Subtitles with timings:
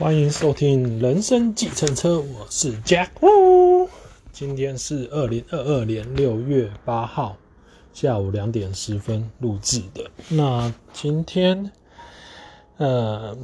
[0.00, 3.10] 欢迎收听《人生计程车》，我是 Jack。
[3.20, 3.86] 呜，
[4.32, 7.36] 今天是二零二二年六月八号
[7.92, 10.10] 下午两点十分录制的。
[10.30, 11.70] 那今天，
[12.78, 13.36] 呃，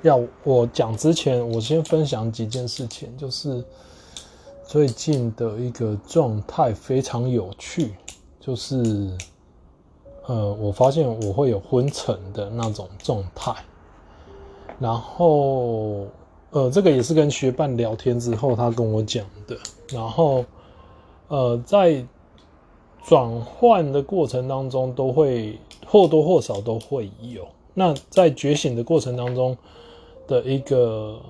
[0.00, 3.62] 要我讲之前，我先分享几件事情，就是
[4.66, 7.92] 最近的一个状态非常有趣，
[8.40, 9.12] 就是
[10.26, 13.54] 呃，我发现我会有昏沉的那种状态。
[14.80, 16.06] 然后，
[16.50, 19.56] 呃，这个也是跟学伴聊天之后他跟我讲的。
[19.92, 20.44] 然后，
[21.28, 22.04] 呃，在
[23.04, 27.46] 转换的过程当中，都会或多或少都会有。
[27.74, 29.56] 那在觉醒的过程当中
[30.26, 31.20] 的一个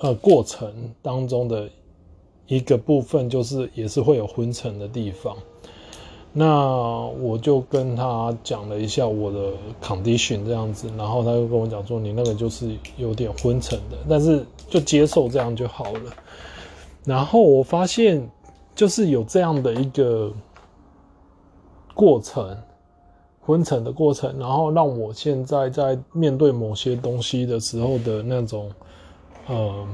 [0.00, 1.68] 呃过程当中的
[2.46, 5.36] 一个部分，就是也是会有昏沉的地方。
[6.32, 16.00] 那我就跟他讲了一下我的 condition 这样子，然后他就跟我讲说，你那个就是有点昏沉的，但是就接受这样就好了。
[17.04, 18.28] 然后我发现
[18.74, 20.30] 就是有这样的一个
[21.94, 22.56] 过程，
[23.40, 28.70] 昏沉的过程，然后让我现在在面对某些东西的时候的那种
[29.46, 29.88] 呃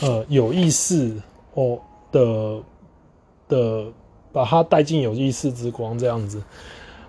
[0.00, 1.14] 呃有意识
[1.54, 1.78] 哦
[2.10, 2.58] 的
[3.48, 3.84] 的。
[4.36, 6.42] 把它带进有意识之光这样子，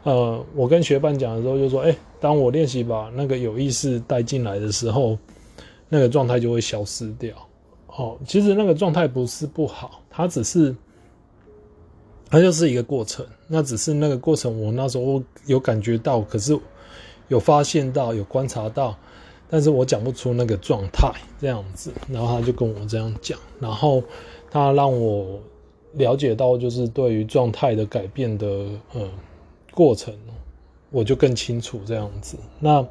[0.03, 5.17] 呃，我跟学伴讲的时候就说，哎、当我练习把那个有意识带进来的时候，
[5.89, 7.35] 那个状态就会消失掉。
[7.87, 10.73] 哦，其实那个状态不是不好，它只是，
[12.29, 13.25] 它就是一个过程。
[13.49, 16.57] 那只是那个过程，我那时候有感觉到，可是
[17.27, 18.95] 有发现到，有观察到，
[19.49, 21.91] 但是我讲不出那个状态这样子。
[22.07, 24.01] 然后他就跟我这样讲，然后
[24.49, 25.37] 他让我。
[25.93, 28.47] 了解到就是对于状态的改变的
[28.93, 29.09] 呃
[29.71, 30.13] 过程，
[30.91, 32.37] 我就更清楚这样子。
[32.59, 32.85] 那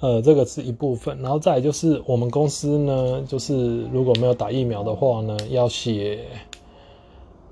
[0.00, 6.20] 呃这个是一部分，然后再来就是我们公司呢，就是如果没有打疫苗的话呢，要写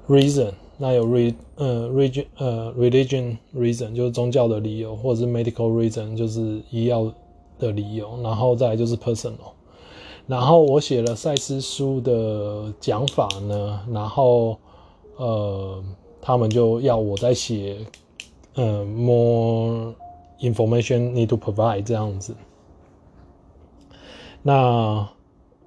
[0.09, 7.13] reason，那有 re 呃 religion 呃 religion reason 就是宗教的理由，或者是 medical reason 就是医药
[7.59, 9.53] 的理由，然后再来就是 personal。
[10.31, 14.57] 然后我写了赛斯书的讲法呢，然后
[15.17, 15.83] 呃，
[16.21, 17.79] 他们就要我再写
[18.55, 19.93] 呃 more
[20.39, 22.33] information need to provide 这样子。
[24.41, 25.05] 那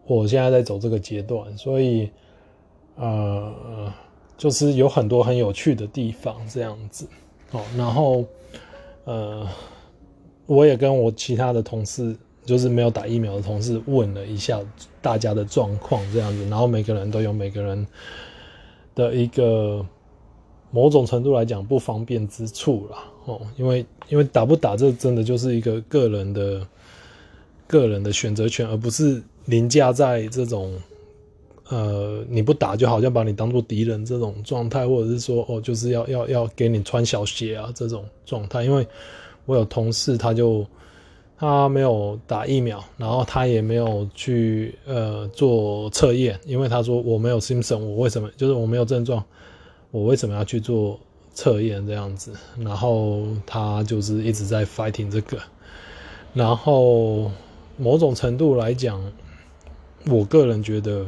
[0.07, 2.09] 我现在在走这个阶段，所以
[2.95, 3.91] 呃，
[4.37, 7.05] 就是有很多很有趣的地方这样子。
[7.51, 8.23] 哦，然后
[9.03, 9.45] 呃，
[10.45, 12.15] 我也跟我其他的同事。
[12.45, 14.59] 就是没有打疫苗的同事问了一下
[15.01, 17.87] 大家的状况，这样子，然后每个人都有每个人
[18.93, 19.85] 的一个
[20.69, 22.97] 某种程度来讲不方便之处啦。
[23.25, 26.67] 哦，因为因为打不打这真的就是一个个人的
[27.65, 30.73] 个人的选择权，而不是凌驾在这种
[31.69, 38.65] 呃你不打就好像把你当做敌人这种状态，或者是说哦就是要要要给你穿小鞋啊这种状态。
[38.65, 38.85] 因为
[39.45, 40.67] 我有同事他就。
[41.35, 49.21] 他没有打疫苗，然后他也没有去呃做测验，因为他说我没有 symptom，我为什么就是我没有症状，
[49.91, 50.97] 我为什么要去做
[51.33, 52.31] 测验这样子？
[52.59, 55.37] 然后他就是一直在 fighting 这个，
[56.33, 57.29] 然后
[57.75, 59.01] 某种程度来讲，
[60.05, 61.05] 我个人觉得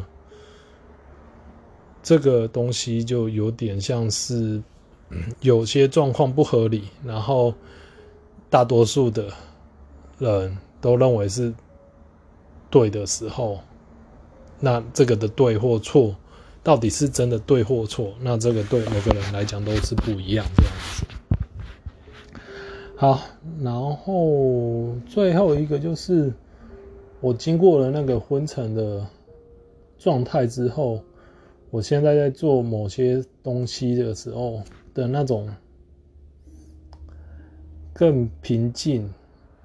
[2.03, 4.61] 这个东西就有点像是
[5.39, 7.53] 有些状况不合理，然后
[8.49, 9.31] 大多数的。
[10.17, 11.53] 人都认为是
[12.69, 13.59] 对的时候，
[14.59, 16.15] 那这个的对或错，
[16.63, 18.13] 到底是真的对或错？
[18.21, 21.05] 那这个对每个人来讲都是不一样这样子。
[22.97, 23.21] 好，
[23.61, 26.33] 然后最后一个就是
[27.19, 29.05] 我经过了那个昏沉的
[29.97, 31.01] 状态之后，
[31.71, 34.61] 我现在在做某些东西的时候
[34.93, 35.49] 的那种
[37.93, 39.13] 更平静。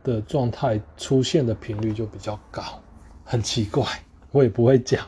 [0.02, 2.62] 的状态出现的频率就比较高，
[3.24, 3.84] 很奇怪，
[4.32, 5.04] 我也不会讲，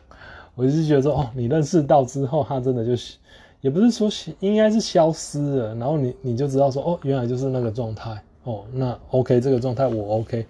[0.54, 3.16] 我就是觉得说，哦，你认识到之后，它真的就是，
[3.60, 4.10] 也不是说
[4.40, 10.46] 应该是消失了，然后你你就知道说，哦，原来就是那个状态，哦，那 OK，这个状态我 OK，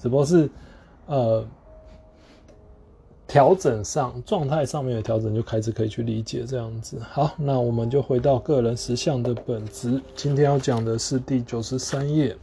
[0.00, 0.48] 只不过是
[1.06, 1.44] 呃
[3.26, 6.98] 调整上状态上面的调整就开始可以去理解这样子。
[7.10, 12.36] 好，那我们就回到个人实相的本质，今天要讲的是第九十三页。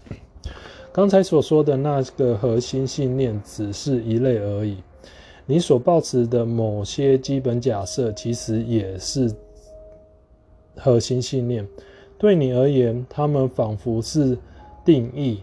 [0.92, 4.78] 刚才所说的那个核心信念只是一类而已，
[5.46, 9.32] 你所抱持的某些基本假设其实也是
[10.76, 11.68] 核心信念。
[12.18, 14.38] 对你而言，它们仿佛是
[14.84, 15.42] 定义，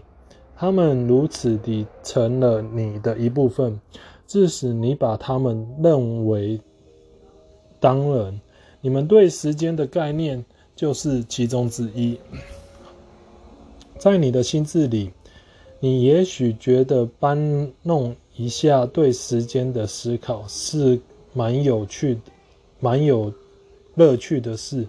[0.55, 3.79] 他们如此地成了你的一部分，
[4.27, 6.59] 致使你把他们认为
[7.79, 8.39] 当然。
[8.79, 10.45] 你们对时间的概念
[10.75, 12.17] 就是其中之一。
[13.97, 15.11] 在你的心智里，
[15.79, 20.99] 你也许觉得搬弄一下对时间的思考是
[21.33, 22.21] 蛮有趣的、
[22.79, 23.33] 蛮有
[23.95, 24.87] 乐趣的事。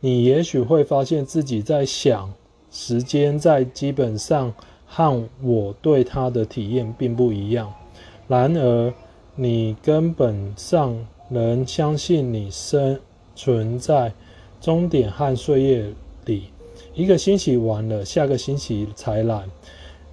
[0.00, 2.32] 你也许会发现自己在想，
[2.70, 4.52] 时间在基本上
[4.86, 7.72] 和我对它的体验并不一样。
[8.28, 8.94] 然而，
[9.34, 10.96] 你根本上
[11.28, 12.98] 能相信你生。
[13.36, 14.12] 存在
[14.60, 15.90] 终点和岁月
[16.26, 16.48] 里，
[16.92, 19.48] 一个星期完了，下个星期才来，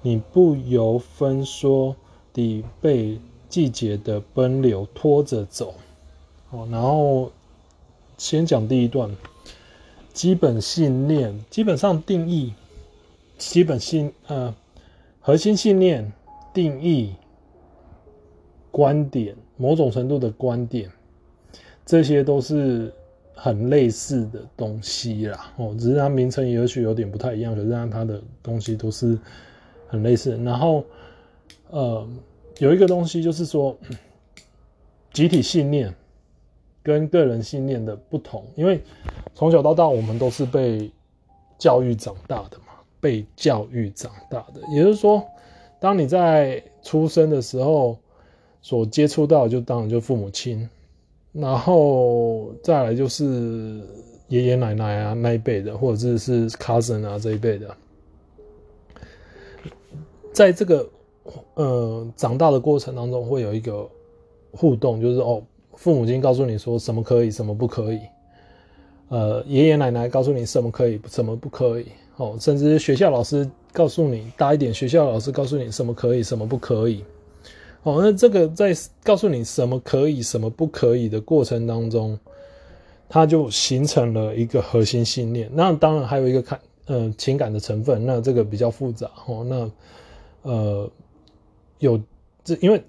[0.07, 1.93] 你不由分说
[2.31, 3.19] 地被
[3.49, 5.73] 季节的奔流拖着走。
[6.49, 7.29] 哦，然后
[8.17, 9.13] 先讲第一段，
[10.13, 12.53] 基本信念，基本上定义，
[13.37, 14.55] 基本信呃
[15.19, 16.09] 核心信念
[16.53, 17.13] 定义
[18.71, 20.89] 观点，某种程度的观点，
[21.85, 22.93] 这些都是。
[23.39, 29.15] 很类似的东西啦，哦，只是它名称也许有点不太一样，可是它的东西都是
[29.87, 30.37] 很类似。
[30.43, 30.83] 然后，
[31.69, 32.07] 呃，
[32.59, 33.77] 有一个东西就是说，
[35.13, 35.93] 集体信念
[36.83, 38.81] 跟个人信念的不同，因为
[39.33, 40.91] 从小到大我们都是被
[41.57, 45.23] 教育长大的嘛，被教育长大的，也就是说，
[45.79, 47.97] 当你在出生的时候
[48.61, 50.69] 所接触到，就当然就父母亲。
[51.33, 53.79] 然后再来就是
[54.27, 57.77] 爷爷奶奶啊那一辈的，或者是是 cousin 啊这一辈的，
[60.37, 60.87] 在这个
[61.55, 63.89] 呃长大的过程当中，会有一个
[64.51, 65.41] 互动，就是哦，
[65.73, 67.99] 父母亲告诉你说什么可以，什么不可以，
[69.09, 71.87] 呃，爷爷奶奶告诉你什么可以，什么不可以，
[72.17, 77.03] 哦，甚至学校老师告诉你大一点，学校老师告诉你什么可以，什么不可以。
[77.81, 78.71] 哦，那这个在
[79.03, 82.15] 告诉你什么可以、什么不可以的过程当中，
[83.09, 85.49] 它就形成了一个核心信念。
[85.51, 88.05] 那当然还有一个看，呃，情感的成分。
[88.05, 89.43] 那这个比较复杂哦。
[89.43, 89.67] 那
[90.47, 90.91] 呃，
[91.79, 91.99] 有
[92.43, 92.81] 这，因为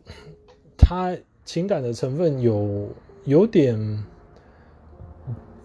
[0.76, 2.88] 他情感的成分有
[3.24, 4.04] 有点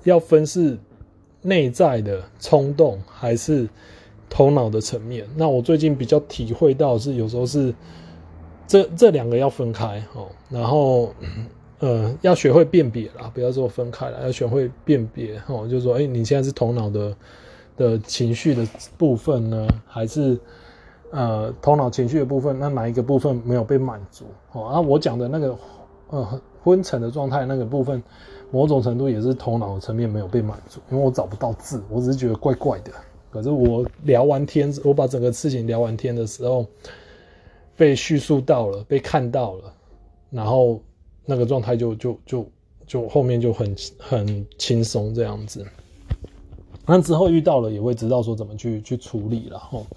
[0.04, 0.78] 要分是
[1.42, 3.70] 内在的冲动还是
[4.30, 5.28] 头脑的层面。
[5.36, 7.74] 那我最近比较体会到是有时候是。
[8.66, 11.14] 这这两个要分开哦，然后
[11.80, 17.18] 呃要学会辨别啦，不要说分开了，要学会辨别哦，就是说，哎，你现在是头脑的
[17.76, 18.66] 的情绪的
[18.98, 20.40] 部分呢，还是
[21.14, 22.60] 呃头脑情绪的部分？
[22.60, 24.26] 那哪一个部分没有被满足？
[24.52, 25.58] 哦，啊，我讲的那个
[26.10, 28.04] 呃昏沉的状态那个部分，
[28.52, 32.92] 某种程度也是头脑层面没有被满足，因为我找不到字，我只是觉得怪怪的。
[33.32, 36.66] 可是我聊完天，我把整个事情聊完天的时候。
[37.76, 39.74] 被叙述到了，被看到了，
[40.30, 40.80] 然后
[41.26, 42.46] 那个状态就就就
[42.86, 45.66] 就后面就很很轻松这样子。
[46.86, 49.80] 那之后遇到了也会知道说怎么去去处理了吼。
[49.80, 49.88] 然后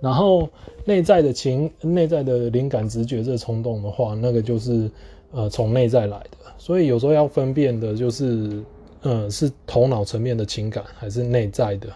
[0.00, 0.48] 然后
[0.84, 4.90] 内在的情、内在的灵感、直觉这冲动的话，那个就是
[5.30, 6.38] 呃从内在来的。
[6.58, 8.62] 所以有时候要分辨的就是，
[9.02, 11.88] 呃是头脑层面的情感还是内在的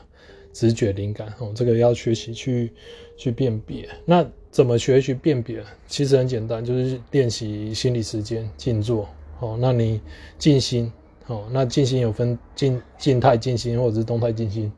[0.53, 2.73] 直觉灵感哦，这个要学习去
[3.17, 3.89] 去辨别。
[4.05, 5.63] 那怎么学习辨别？
[5.87, 9.09] 其实很简单，就是练习心理时间静坐。
[9.41, 10.01] 哦，那你
[10.39, 10.93] 静心。
[11.27, 14.71] 哦，那静心有分静静态静心或者是动态静心。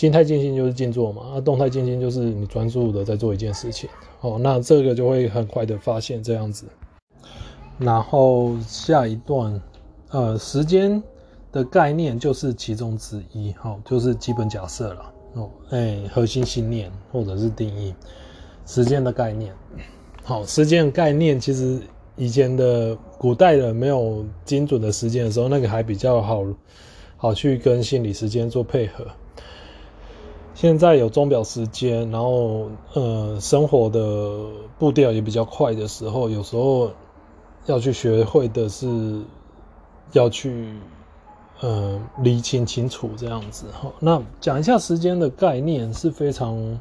[0.00, 3.90] 静态静心就是静坐嘛，那动态静心就是你专注的在做一件事情。
[4.22, 6.64] 哦，那这个就会很快的发现这样子。
[7.76, 9.60] 然后下一段，
[10.08, 11.02] 呃，时间
[11.52, 13.52] 的概念就是其中之一。
[13.58, 15.12] 好，就是基本假设了。
[15.34, 17.94] 哦，哎，核心信念或者是定义。
[18.64, 19.52] 时间的概念，
[20.24, 21.78] 好，时间的概念其实
[22.16, 26.42] 以前的古代人没有精准的时间的时候，那个还比较好，
[27.18, 29.06] 好去跟心理时间做配合。
[30.60, 34.44] 现在有钟表时间，然后呃，生活的
[34.78, 36.90] 步调也比较快的时候，有时候
[37.64, 39.22] 要去学会的是
[40.12, 40.74] 要去
[41.60, 43.68] 呃理清清楚这样子。
[43.72, 46.78] 好，那讲一下时间的概念是非常。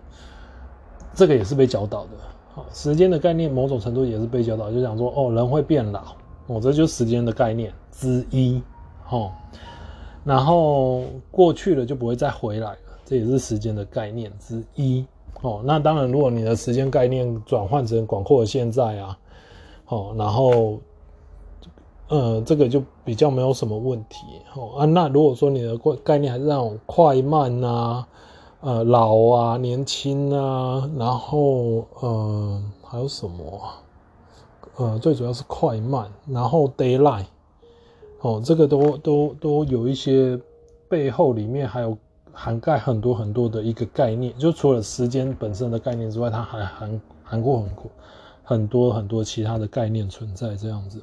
[1.13, 2.09] 这个也是被教导的，
[2.53, 6.17] 好，时间的概念某种程度也是被教导，就讲说哦，人会变老，
[6.47, 8.61] 哦，这就是时间的概念之一，
[9.09, 9.31] 哦，
[10.25, 15.03] 然后过去了就不会再回来了，这也是时间的概念之一，
[15.41, 19.17] 哦，那当然，如果你的时间概念转换成广阔的现在啊，
[19.87, 20.77] 哦，然后，
[22.09, 28.07] 呃，这个就比较没有什么问题，哦啊，那如果说你的概念还是那种快慢啊。
[28.61, 33.61] 呃老啊、年轻啊，然后呃还有什么？
[34.75, 37.31] 呃，最主要是快慢，然后 d a y l i g h
[38.21, 40.37] t 哦，这个都都都有一些
[40.89, 41.97] 背后里面还有
[42.33, 47.69] 涵盖很多很多的一个概念，就除了时间本身的概念之外，它还含含过很
[48.43, 51.01] 很多很多其他的概念存在这样子。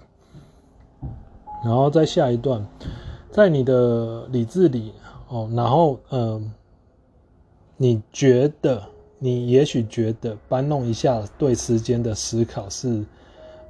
[1.64, 2.66] 然后在下一段，
[3.30, 4.92] 在你的理智里
[5.28, 6.52] 哦，然后嗯、
[7.76, 8.82] 你觉得
[9.18, 13.04] 你也许觉得搬弄一下对时间的思考是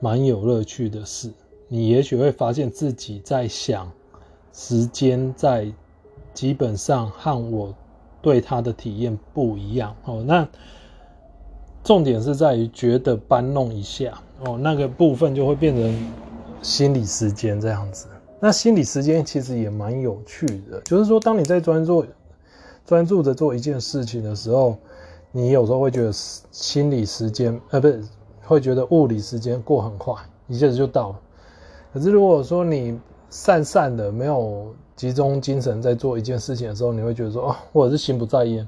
[0.01, 1.31] 蛮有乐趣的事，
[1.69, 3.91] 你也许会发现自己在想
[4.53, 5.73] 时间在
[6.37, 7.75] 基本上和我
[8.23, 10.23] 对他的体验不一样哦。
[10.25, 10.47] 那
[11.83, 16.13] 重点是在于觉得搬弄一下哦，那个部分就会变成。
[16.63, 18.09] 心理时间这样子，
[18.41, 20.81] 那心理时间其实也蛮有趣的。
[20.81, 22.05] 就是说，当你在专注、
[22.85, 24.77] 专注的做一件事情的时候，
[25.31, 28.03] 你有时候会觉得心理时间，呃，不是，
[28.43, 30.15] 会觉得物理时间过很快，
[30.49, 31.21] 一下子就到了。
[31.93, 32.99] 可是如果说你
[33.31, 38.67] 散散的，没有集中精神在做一件事情的时候，你会觉得说，哦，或者是心不在焉，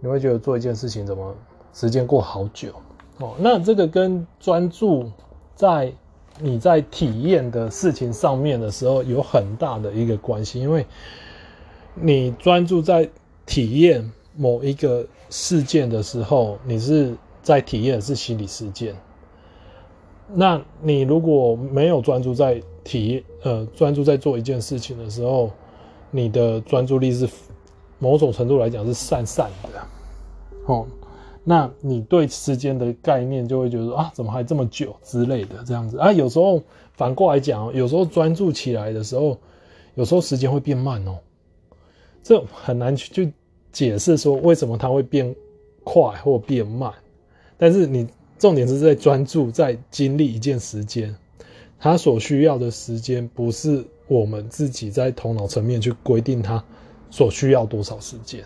[0.00, 1.34] 你会觉得做一件事情怎么
[1.72, 2.72] 时间过好久
[3.18, 3.34] 哦？
[3.38, 5.08] 那这个跟专注
[5.54, 5.92] 在。
[6.40, 10.84] 你在体验的事情上面的时候，有很大的一个关系，因为
[11.94, 13.08] 你专注在
[13.44, 18.96] 体验某一个事件的时候，你是在体验的是心理事件。
[20.32, 25.50] 那你如果没有专注在体验，呃，专注在做一件事情的时候，
[26.10, 27.28] 你的专注力是
[27.98, 29.80] 某种程度来讲是散散的，
[30.66, 30.86] 哦。
[31.44, 36.12] 那你对时间的概念就会觉得啊，怎么还这么久之类的这样子啊？
[36.12, 36.62] 有时候
[36.92, 39.36] 反过来讲，有时候专注起来的时候，
[39.96, 41.18] 有时候时间会变慢哦。
[42.22, 43.32] 这很难去去
[43.72, 45.34] 解释说为什么它会变
[45.82, 46.92] 快或变慢。
[47.58, 48.06] 但是你
[48.38, 51.12] 重点是在专注在经历一件时间，
[51.82, 56.64] 它所需要的时间不是我们自己在头脑层面去规定它
[57.10, 58.42] 所需要多少时间。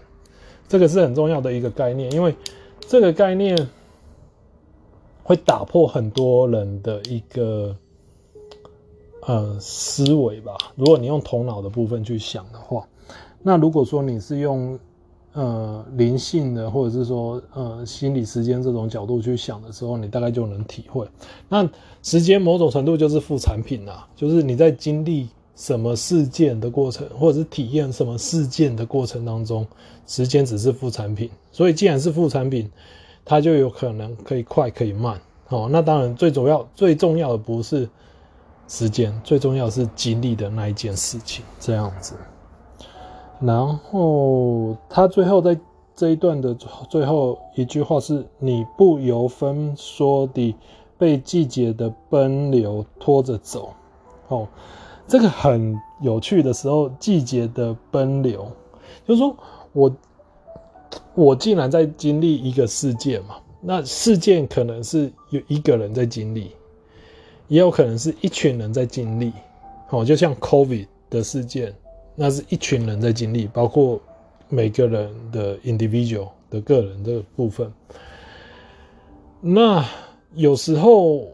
[0.66, 2.34] 这个是很重要的一个概念，因为。
[2.88, 3.68] 这个概念
[5.24, 7.76] 会打破很多人的一个
[9.22, 10.56] 呃思维吧。
[10.76, 12.86] 如果你用头脑的部分去想的话，
[13.42, 14.78] 那如果说你是用
[15.36, 21.06] 呃灵性的或者是说呃心理时间这种角度去想的时候，你大概就能体会。
[21.48, 21.68] 那
[22.02, 29.66] 时间某种程度就是副产品啦，就是你在经历什么事件的过程，或者是体验什么事件的过程当中。
[30.08, 32.70] 时间只是副产品，所以既然是副产品，
[33.24, 35.20] 它就有可能可以快可以慢。
[35.48, 37.88] 哦，那当然最主要最重要的不是
[38.68, 42.14] 时间，最重要是经历的那一件事情这样子。
[43.40, 45.58] 然后他最后在
[45.94, 46.54] 这一段的
[46.88, 50.54] 最后一句话是：“你不由分说地
[50.98, 53.72] 被季节的奔流拖着走。”
[54.28, 54.48] 哦，
[55.06, 58.46] 这个很有趣的时候，季节的奔流，
[59.06, 59.36] 就是说。
[59.72, 59.94] 我
[61.14, 66.52] 我竟然在经历一个事件嘛，那事件可能是有一个人在经历，
[67.46, 69.34] 也有可能是一群人在经历。
[69.90, 71.74] 哦，就像 COVID 的事件，
[72.16, 74.00] 那是一群人在经历，包括
[74.48, 77.72] 每个人的 individual 的个人这个部分。
[79.40, 79.84] 那
[80.34, 81.28] 有时候，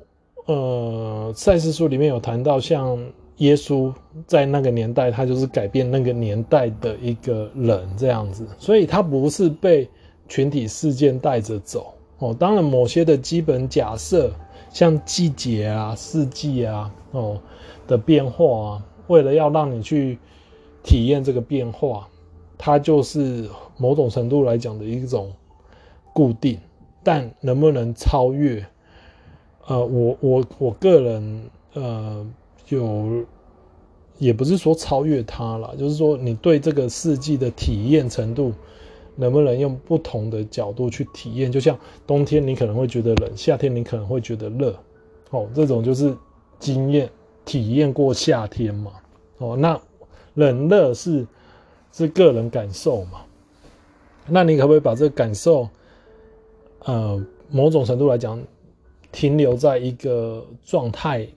[0.45, 2.99] 呃，赛斯书里面有谈到像。
[3.39, 3.93] 耶稣
[4.25, 9.89] 在那个年代，他就是改变那个年代的一个人这样子，所以他不是被
[10.29, 12.37] 群体事件带着走哦。
[12.39, 14.31] 当然，某些的基本假设，
[14.71, 17.41] 像季节啊、四季啊哦
[17.89, 20.19] 的变化啊，为了要让你去
[20.83, 22.09] 体验这个变化，
[22.57, 25.33] 它就是某种程度来讲的一种
[26.13, 26.59] 固定，
[27.03, 28.67] 但能不能超越？
[29.67, 32.27] 呃，我我我个人呃。
[32.69, 33.23] 有，
[34.17, 38.55] 也不是说超越它啦，就是说你对这个四季的体验程度，
[39.15, 41.53] 能不能用不同的角度去体验？
[41.53, 44.75] 就像冬天你可能会觉得冷，夏天你可能会觉得热，
[45.29, 46.17] 哦，这种就是
[46.59, 47.11] 经验
[47.45, 48.93] 体验过夏天嘛，
[49.37, 49.79] 哦，那
[50.35, 51.27] 冷热是
[51.93, 53.21] 是个人感受嘛，
[54.27, 55.69] 那你可不可以把这个感受，
[56.85, 58.43] 呃，某种程度来讲，
[59.11, 61.29] 停留在一个状态？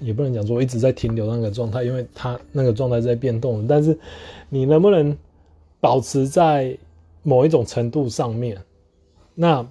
[0.00, 3.66] 也不能讲说一直在停留那个状态，因为它那个状态在变动。
[3.66, 3.98] 但是
[4.48, 5.14] 你能不能
[5.78, 6.74] 保持在
[7.22, 8.56] 某一种程度上面？
[9.34, 9.66] 那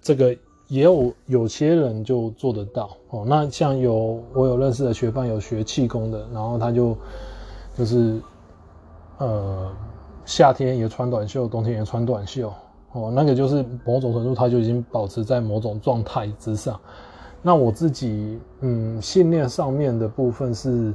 [0.00, 0.34] 这个
[0.68, 3.24] 也有有些人就做得到哦。
[3.28, 6.96] 那像有我有认识的学伴有学气功的，然后他就
[7.76, 8.20] 就是
[9.18, 9.70] 呃
[10.24, 12.52] 夏天也穿短袖，冬天也穿短袖，
[12.92, 16.80] 哦，那个就是某种程度，它就已经保持在某种状态之上。
[17.42, 20.94] 那我自己，嗯，信念上面的部分是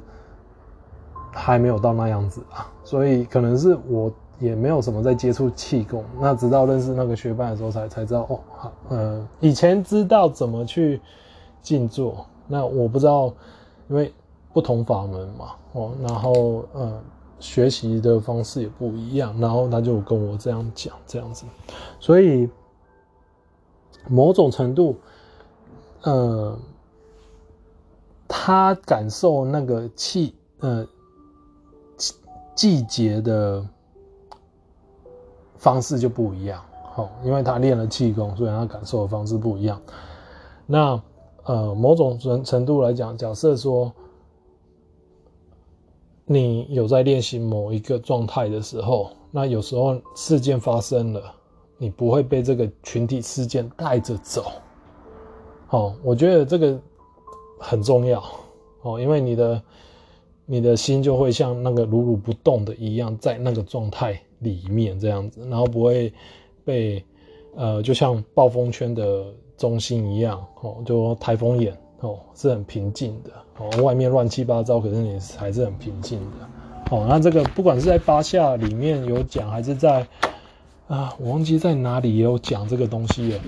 [1.32, 6.04] 还没有到那样子啊，所以可能是我也没有什么在接触气功。
[6.20, 11.00] 那直到认识那个学伴的时候才，才才知道哦，好，呃，以前知道怎么去
[11.62, 13.32] 静坐，那我不知道，
[13.88, 14.12] 因为
[14.54, 17.02] 不同法门嘛，哦，然后呃。
[17.42, 21.46] 学习的方式也不一样，然后他就跟我这样讲，这样子，
[21.98, 22.50] 所以
[24.10, 24.98] 某种程度，
[26.02, 26.60] 呃，
[28.28, 30.86] 他感受那个气，呃，
[32.54, 33.66] 季节的
[35.56, 36.62] 方式就不一样，
[36.98, 39.82] 哦，因为他练了气功，所以他感受的方式不一样。
[40.66, 41.02] 那
[41.46, 43.90] 呃，某种程程度来讲，假设说。
[46.32, 51.24] 你有在练习某一个状态的时候，那有时候事件发生了，
[51.76, 54.46] 你不会被这个群体事件带着走。
[55.72, 56.80] 哦，我觉得这个
[57.58, 58.24] 很重要
[58.84, 59.64] 哦，因为你的
[60.46, 66.14] 你的心就会像那个如如不动的一样，在那个状态里面这样子，然后不会
[66.64, 67.04] 被
[67.56, 69.26] 呃，就像暴风圈的
[69.58, 71.76] 中心一样哦，就台风眼。
[72.02, 77.06] 哦，是很平静的哦，外面乱七八糟，可是你还是很平静的哦。
[77.10, 80.08] 那这个不管是在巴夏里面有讲，还是在
[80.88, 83.40] 啊，我忘记在哪里也有讲这个东西了。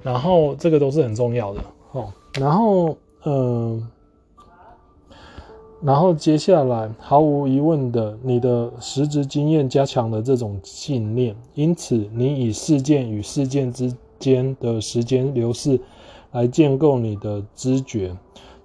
[0.00, 2.12] 然后这个都是很重要的哦。
[2.38, 3.88] 然后嗯、
[5.82, 15.80] 然后接下来毫无疑问的，你的实质经验加强了这种信念，因此你以事件与事件之间的时间流逝。
[16.30, 18.14] 来建构你的知觉，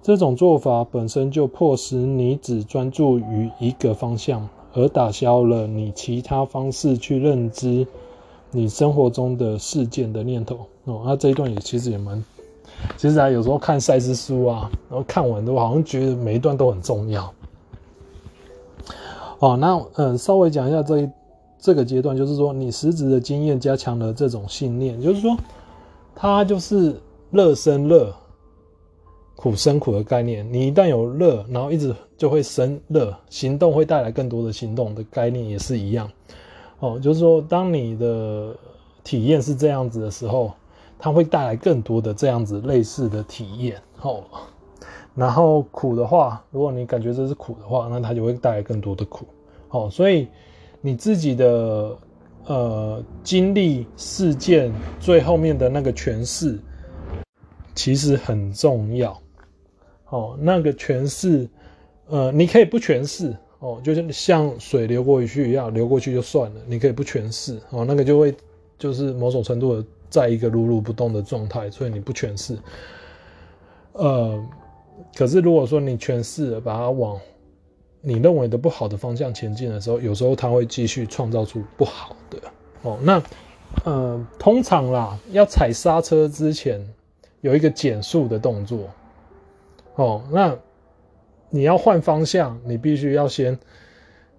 [0.01, 7.87] 这种做法本身就迫使你只专注于一个方向，而打消了你其他方式去认知
[8.51, 10.57] 你生活中的事件的念头。
[10.83, 12.21] 哦，那这一段也其实也蛮，
[12.97, 17.33] 其实啊，有时候看赛斯书啊，然后看完都好像觉得每一段都很重要。
[19.39, 21.09] 哦，那嗯，稍微讲一下这一
[21.57, 25.37] 这个阶段，就是说你实质的经验加强了这种信念，就是说
[26.13, 26.99] 它就是。
[27.33, 28.15] 乐生乐，
[29.35, 36.07] 苦生苦的概念，你一旦有乐，然后一直就会生乐，行动会带来更多的行动的概念也是一样。
[36.77, 38.55] 哦，就是说，当你的
[39.03, 40.53] 体验是这样子的时候，
[40.99, 43.81] 它会带来更多的这样子类似的体验。
[44.01, 44.23] 哦，
[45.15, 49.25] 然后苦的话，如果你感觉这是苦的话，那它就会带来更多的苦。
[49.69, 50.27] 哦，所以
[50.81, 51.97] 你自己的
[52.45, 56.59] 呃经历事件最后面的那个诠释。
[57.75, 59.19] 其实很重要，
[60.09, 61.49] 哦，那个诠释，
[62.07, 68.35] 呃，你可以不诠释，哦，就是像水流过去一样，流过去就算了，你可以不诠释，哦，那个就会
[68.77, 72.57] 就是某种程度的在一个如如不动的状态，所以你不诠释，
[73.93, 74.39] 呃，
[75.15, 77.19] 可是如果说你诠释，把它往
[78.01, 82.37] 你认为的不好的方向前进的时候，有时候它会继续创造出不好的，
[82.83, 83.23] 哦，那，
[83.83, 86.79] 呃，通常啦，要踩刹车之前。
[87.43, 88.89] 有一个减速的动作，
[89.95, 90.57] 哦，那
[91.49, 93.59] 你要换方向，你必须要先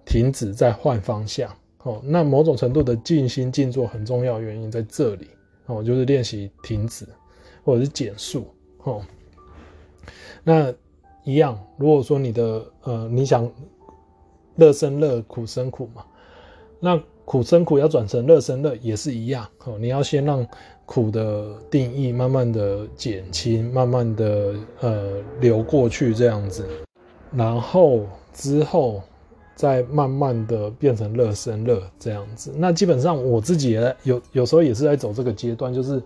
[0.03, 5.27] 停止，再换方向，哦，那某种程度的静心静坐很重要，原因在这里，
[5.67, 7.05] 哦，就是练习停止
[7.63, 8.47] 或者是减速，
[8.79, 9.03] 哦，
[10.43, 10.73] 那
[11.23, 13.47] 一样，如果说你的呃，你想
[14.55, 16.03] 乐生乐，苦生苦嘛，
[16.79, 20.47] 那苦生苦要转成乐生乐也是一样，哦，你要先让。
[20.85, 26.65] 苦的定义慢慢的减轻，慢慢的呃流过去这样子，
[27.31, 28.01] 然后
[28.33, 29.01] 之后
[29.55, 32.53] 再慢慢的变成乐生乐这样子。
[32.55, 36.01] 那基本上我自己也有有时候也是在走这个阶段，就是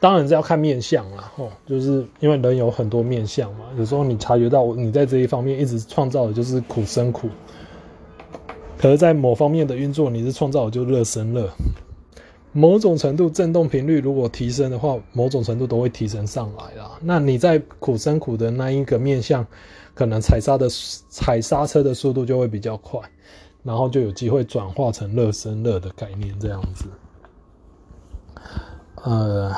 [0.00, 7.28] 当然是要看面相啦，吼，就是因为人有很多面相嘛，有时候你察觉到你在这一方面一直创造的就是苦生苦，
[8.78, 11.50] 可是在某方面的运作你是创造就乐生乐。
[12.56, 16.92] 某种程度振动频率如果提升的话，某种程度都会提升上来啦。
[17.02, 19.46] 那你在苦生苦的那一个面向，
[19.92, 20.66] 可能踩刹的
[21.10, 22.98] 踩刹车的速度就会比较快，
[23.62, 26.86] 然后就有机会转化成乐生乐的概念这样子。
[29.04, 29.52] 呃，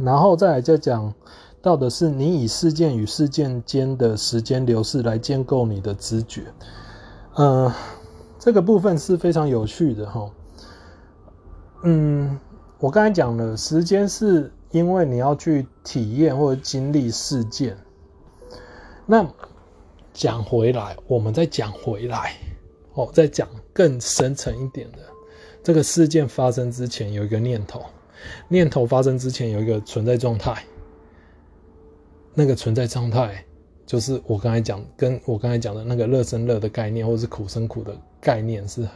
[0.00, 1.14] 然后再来再讲
[1.62, 6.42] 到的是，你以事件与事件间的时间流逝来建构你的知觉。
[7.36, 7.72] 呃，
[8.40, 10.28] 这个部分是非常有趣的哈。
[11.84, 12.38] 嗯，
[12.78, 17.76] 我刚才讲了，时间是因为你要去体验或者经历事件。
[19.04, 19.28] 那
[20.12, 22.34] 讲回来，我们再讲回来，
[22.94, 24.98] 哦，再讲更深层一点的，
[25.62, 27.82] 这个事件发生之前有一个念头，
[28.46, 30.64] 念头发生之前有一个存在状态，
[32.32, 33.44] 那个存在状态
[33.84, 38.86] 就是我刚才讲，跟我刚才讲的那个乐生乐的概念，或者是苦生苦的概念是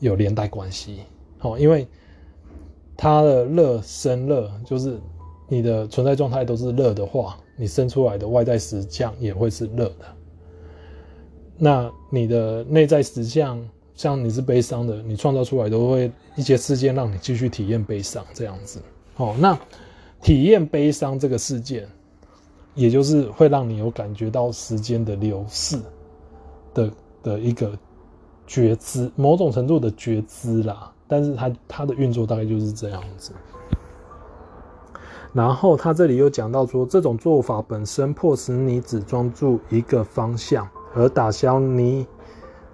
[0.00, 1.04] 有连带关系。
[1.44, 1.86] 哦，因为
[2.96, 4.98] 它的热生热，就是
[5.48, 10.04] 你的存在状态都是热的话，你生出来的外在实相也会是热的。
[11.56, 13.64] 那你的内在实相。
[13.96, 18.80] 像你是悲伤的，你创造出来都会一些事件让你继续体验悲伤这样子。
[19.18, 19.56] 哦，那
[20.20, 21.86] 体验悲伤这个事件，
[22.74, 25.78] 也就是会让你有感觉到时间的流逝
[26.74, 26.90] 的
[27.22, 27.70] 的一个
[28.48, 30.92] 觉知，某种程度的觉知啦。
[31.14, 33.30] 但是它它的运作大概就是这样子。
[35.32, 42.04] 然后他这里又讲到说，这种做法本身迫使你只专注一个方向，而打消你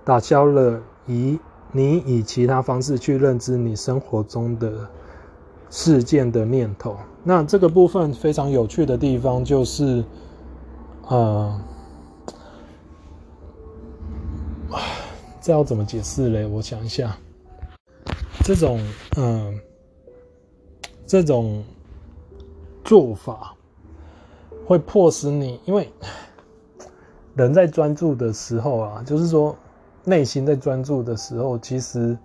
[0.05, 0.81] 打消了。
[1.07, 1.39] 以
[1.73, 4.89] 你以其他方式去认知你生活中的
[5.69, 10.05] 事件的念头，那这个部分非常有趣的地方就是，
[11.09, 11.61] 呃，
[15.41, 16.47] 这要怎么解释嘞？
[16.47, 17.17] 我想一下，
[18.51, 18.81] 这种
[19.17, 19.61] 嗯、
[21.07, 21.63] 这种
[22.83, 23.55] 做法
[24.67, 25.89] 会迫使你，因为
[27.37, 29.55] 人在专注的时候啊，就是说。
[30.03, 32.19] 内心在专注的时候，其实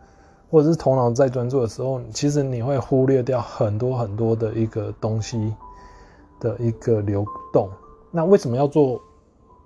[0.50, 5.54] 或者是头脑在专注的时候，其实你会忽略掉很多很多的一个东西
[6.40, 7.70] 的一个流动。
[8.12, 9.00] 那为什么要做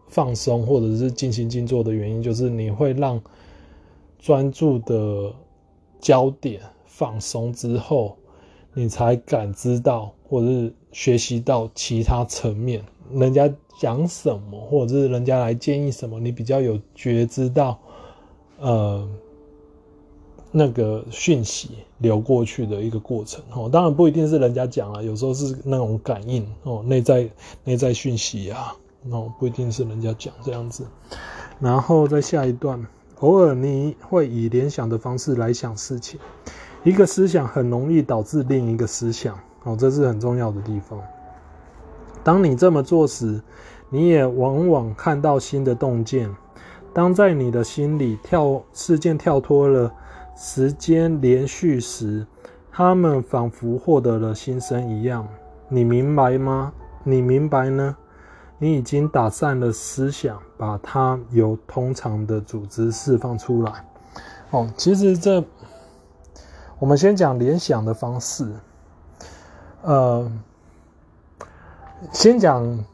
[0.08, 3.22] 放松或者是静心静坐的原因，就是你会让
[4.18, 5.32] 专注的
[6.00, 8.18] 焦点放松之后，
[8.74, 17.80] 你才感知到或者是学习到其他层面，人家讲什么，或者是人家来建议什么，你比较有觉知到。
[18.62, 19.08] 呃，
[20.52, 27.30] 那个讯息流过去的一个过程哦，当然不一定是人家讲啊，有时候是那种感应哦，内在
[27.64, 28.76] 内在讯息啊，
[29.12, 30.86] 哦，不一定是人家讲这样子。
[31.58, 32.86] 然后再下一段，
[33.20, 36.20] 偶尔你会以联想的方式来想事情，
[36.84, 41.02] 一个思想很容易导致另一个思想哦，这是很重要的地方。
[42.24, 43.42] 当你这么做时，
[43.90, 46.34] 你也往往看到新的洞见。
[46.94, 49.92] 当在你的心里跳事件跳脱了
[50.36, 52.26] 时间连续时，
[52.72, 55.28] 他们仿佛获得了新生一样。
[55.68, 56.72] 你明白吗？
[57.04, 57.96] 你明白呢？
[58.60, 63.86] 你已经打散了思想，把它由通常的组织释放出来。
[64.52, 65.44] 哦，其实这
[66.78, 68.48] 我们先讲联想的方式。
[69.82, 70.32] 呃，
[72.12, 72.86] 先讲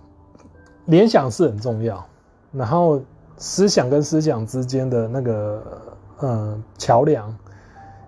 [0.86, 2.06] 联想是很重要，
[2.54, 3.02] 然后。
[3.38, 5.62] 思想跟思想之间的那个
[6.20, 7.38] 呃桥梁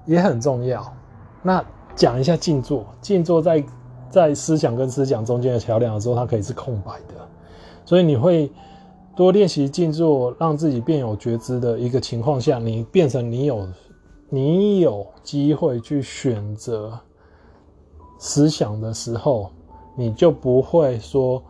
[0.05, 0.93] 也很重要。
[1.41, 1.61] 那
[1.97, 3.61] 讲一下静坐，静坐在
[4.09, 7.26] 在思想跟思想中间的桥梁的时候，它可以是空白的。
[7.87, 8.51] 所以你会
[9.15, 13.67] 多练习静坐，让自己变有觉知的一个情况下，你变成你有
[14.29, 16.99] 你有机会去选择
[18.19, 19.49] 思想的时候，
[19.95, 21.41] 你就不会说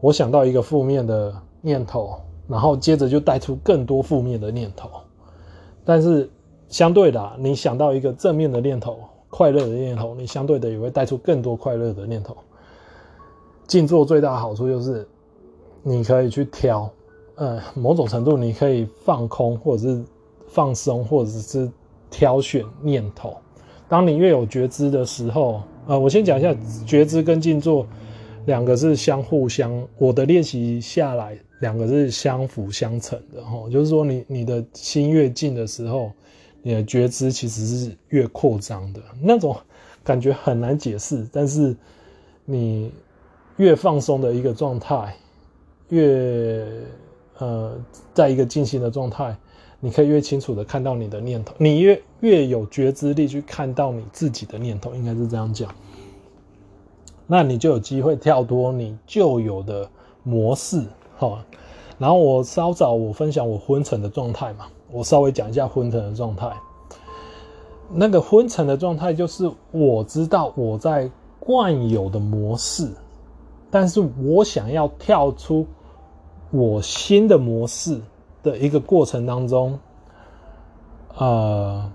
[0.00, 2.14] 我想到一个负面的念头。
[2.48, 4.90] 然后接着就带出更多负面的念头，
[5.84, 6.28] 但是
[6.68, 8.98] 相对的，你想到一个正面的念头、
[9.30, 12.36] 快乐的念头，你相对的也会带出更多快乐的念头。
[13.66, 15.08] 静坐最大的好处就是，
[15.82, 16.90] 你可以去挑，
[17.34, 20.04] 呃，某种程度你可以放空，或者是
[20.48, 21.70] 放松，或者是
[22.10, 23.36] 挑选念头。
[23.88, 26.54] 当你越有觉知的时候，呃，我先讲一下
[26.86, 27.86] 觉知跟静坐
[28.46, 31.38] 两个是相互相，我的练习下来。
[31.60, 36.10] 两个是相辅相成的哈，就是说你你的心越静的时候，
[36.60, 39.56] 你的觉知其实是越扩张的，那种
[40.02, 41.24] 感觉很难解释。
[41.32, 41.76] 但是
[42.44, 42.92] 你
[43.58, 45.14] 越放松的一个状态，
[45.92, 46.66] 越
[47.38, 47.76] 呃
[48.14, 49.36] 在一个静心的状态，
[49.78, 55.70] 你可以越清楚的看到你的念头，你越越有觉知力去看到你自己的念头，应该是这样讲。
[57.26, 59.86] 那你就有机会跳脱你旧有的
[60.22, 60.82] 模式。
[61.18, 61.38] 好，
[61.98, 66.50] 然后我稍早我分享我昏沉的状态嘛，我稍微讲一下昏沉的状态。
[67.94, 72.88] 那个昏沉的状态就是我知道我在惯有的模式，
[73.70, 75.66] 但是我想要跳出
[76.52, 78.00] 我新的模式
[78.42, 79.76] 的一个过程当中，
[81.16, 81.92] 呃，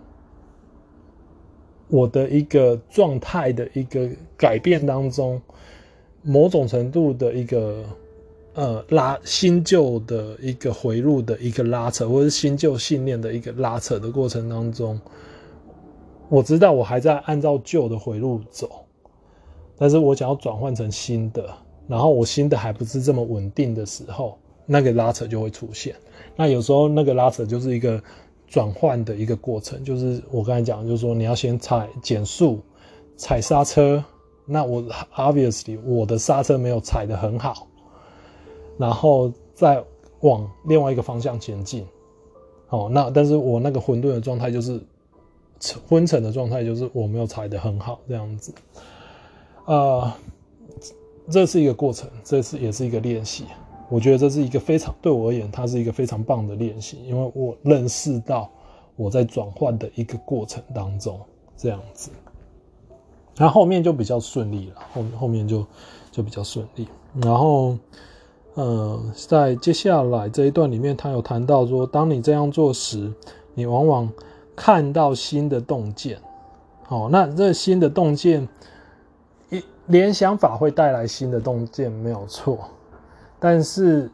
[1.88, 5.42] 我的一个状态的一个改变当中，
[6.22, 7.86] 某种程度的一个。
[8.60, 15.00] 呃，拉新旧的一个回路的一个拉扯，或者是新旧信念的一个拉扯的过程当中，
[16.28, 18.68] 我知道我还在按照旧的回路走，
[19.78, 21.48] 但是我想要转换成新的，
[21.88, 25.96] 然后我新的还不是这么稳定的时候，那个拉扯就会出现。
[26.36, 28.00] 那有时候那个拉扯就是一个
[28.48, 32.62] 转换的一个过程，就是我刚才讲，就是说你要先踩减速，
[33.16, 34.04] 踩刹车。
[34.50, 34.82] 那我
[35.16, 37.68] obviously 我的刹车没有踩得很好，
[38.78, 39.84] 然后再
[40.22, 41.86] 往另外一个方向前进。
[42.70, 44.80] 哦，那但是我那个混沌的状态就是
[45.90, 48.54] 昏沉的状态，就是我没有踩得很好这样子。
[49.66, 50.10] 呃，
[51.30, 53.44] 这是一个过程，这是也是一个练习。
[53.90, 58.50] 我觉得这是一个非常对我而言，它是一个非常棒的练习，因为我认识到
[58.96, 61.20] 我在转换的一个过程当中
[61.56, 62.12] 这样子，
[63.36, 65.66] 然后后面就比较顺利了，后后面就
[66.12, 66.88] 就比较顺利。
[67.22, 67.78] 然后，
[68.56, 73.12] 呃，在接下来这一段里面，他有谈到说，当你这样做时，
[73.54, 74.12] 你往往
[74.56, 76.20] 看到新的洞见。
[76.90, 78.48] 哦，那这新的洞见，
[79.50, 82.60] 一联想法会带来新的洞见，没有错。
[83.40, 84.10] 但是，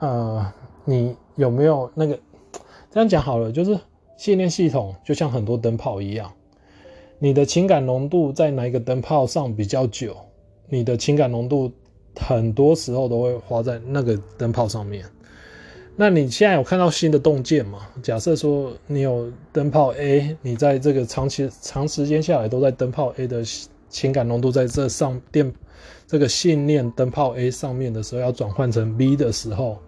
[0.00, 0.52] 呃，
[0.84, 2.18] 你有没有那个
[2.90, 3.52] 这样讲好了？
[3.52, 3.78] 就是
[4.16, 6.32] 信念系统就像很多灯泡一样，
[7.18, 10.16] 你的情感浓度在哪一个灯泡上比较久，
[10.68, 11.70] 你的情感浓度
[12.18, 15.04] 很多时候都会花在那个灯泡上面。
[15.94, 17.80] 那你现在有看到新的洞见吗？
[18.02, 23.44] 假设说你有灯泡 A，你在这个长期长时间下来都在灯泡 A 的
[23.88, 25.52] 情感浓度在这上电。
[26.06, 29.78] 这个信念灯泡 A 上面的时候，要转换成 B 的时候，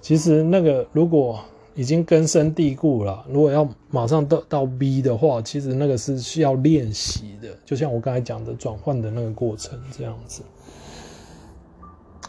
[0.00, 1.38] 其实那个如果
[1.74, 7.48] 已经根深蒂固了，如果要马上到到 B 的话，其实那个是需要练习的。
[7.64, 10.42] 就像我刚才讲的转换的那个过程这样子，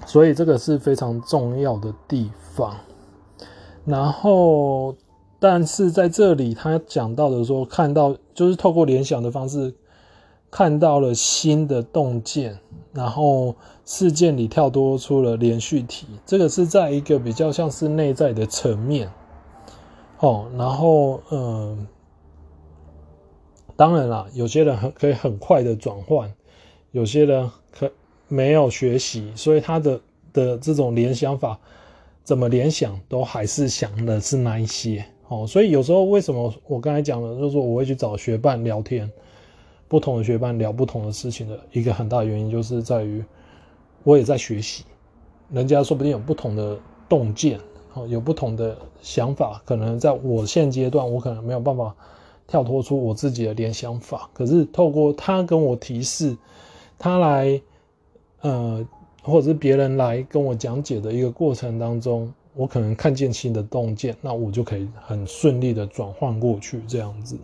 [0.05, 2.75] 所以这个是非常重要的地方。
[3.86, 4.95] 然后，
[5.39, 9.73] 但是在这里他讲到的说，看到就是透过联想的方式。
[10.51, 12.58] 看到了新的洞见，
[12.95, 13.53] 然后
[13.84, 19.12] 事件里跳多出了连续体，这个是在一个比较像是内在的层面，
[20.19, 21.86] 哦，然后嗯，
[23.75, 26.34] 当然啦，有些人很可以很快的转换，
[26.91, 27.91] 有些人可
[28.29, 29.99] 没有学习，所以他的
[30.31, 31.60] 的这种联想法
[32.23, 39.12] 怎么联想都还是想的是那一些，哦，所以有时候为什么我刚才讲了，就是说我会去找学伴聊天。
[39.88, 43.24] 不同的学伴聊不同的事情的一个很大原因，就是在于
[44.04, 44.84] 我也在学习，
[45.52, 47.60] 人家说不定有不同的洞见，
[47.93, 51.95] 哦，有不同的想法，可能在我现阶段，我可能没有办法
[52.48, 56.36] 跳脱出我自己的联想法，可是透过他跟我提示，
[56.98, 57.62] 他来，
[58.41, 58.86] 呃，
[59.21, 67.38] 或者是别人来跟我讲解的一个过程当中，我可能看见新的洞见，那我就可以很顺利的转换过去，这样子。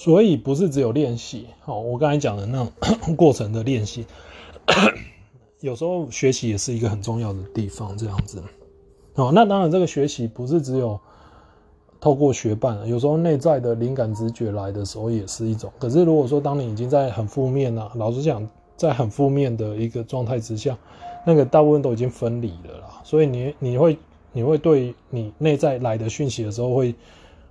[0.00, 2.70] 所以不是只有练习，哦，我刚才讲的那种
[3.16, 4.06] 过程的练习，
[5.58, 8.40] 有时候学习也是一个很重要的地方，这样子。
[9.16, 11.00] 哦，那当然这个学习不是只有
[11.98, 15.68] 透过学伴，有时候内在的灵感直觉来的时候也是一种。
[15.80, 20.78] 可是如果说当你已经在很负面啊，老实讲，在很负面的一个状态之下，
[21.26, 23.98] 那个大部分都已经分离了啦，所以你你会
[24.30, 26.94] 你会对你内在来的讯息的时候会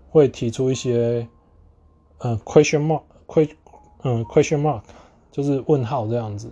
[0.09, 1.27] 会提出一些。
[2.19, 3.55] 呃，question mark，question，
[4.03, 4.81] 嗯，question mark，
[5.31, 6.51] 就是问号这样子，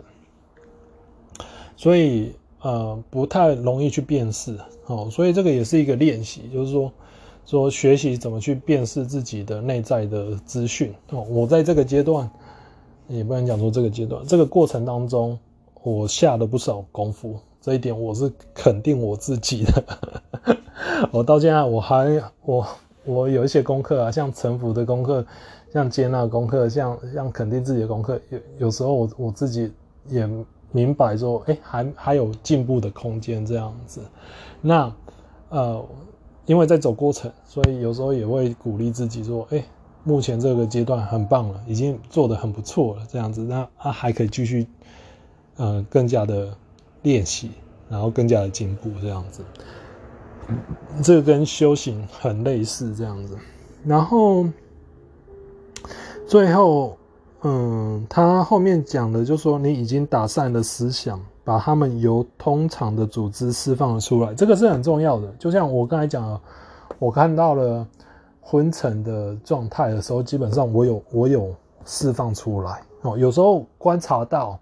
[1.76, 6.92] 所以呃不太容易去辨识哦，所以这个也是一个练习，就是说
[7.46, 11.22] 说学习怎么去辨识自己的内在的资讯哦。
[11.30, 12.30] 我在这个阶段，
[13.08, 15.38] 也不能讲说这个阶段，这个过程当中，
[15.82, 19.84] 我下了不少功夫，这一点我是肯定我自己的。
[21.12, 22.68] 我到现在我还我
[23.06, 25.26] 我有一些功课啊，像臣服的功课。
[25.74, 29.70] 像接纳功课，像像肯定自己的功课，有有时候我我自己
[30.08, 30.26] 也
[30.72, 34.00] 明白说，哎、欸，还还有进步的空间这样子。
[34.62, 34.90] 那
[35.50, 35.86] 呃，
[36.46, 39.62] 因为在走过程，所以有时候也会鼓励自己说，哎、
[40.06, 43.42] 目前这个阶段很棒了，已经做得很不错了，这样子。
[43.42, 44.66] 那啊还可以继续
[45.58, 46.56] 呃更加的
[47.02, 47.52] 练习，
[47.90, 49.44] 然后更加的进步这样子。
[51.04, 53.38] 这个跟修行很类似这样子，
[53.86, 54.46] 然后。
[56.28, 56.98] 最后，
[57.44, 65.32] 嗯，他后面讲的就是说，你已经打散了思想，把他们由通常的组织释放出来，这个是很重要的。
[65.38, 66.42] 就像我刚才讲，
[66.98, 67.88] 我看到了
[68.42, 71.54] 昏沉的状态的时候，基本上我有我有
[71.86, 73.16] 释放出来哦。
[73.16, 74.58] 有时候观察到、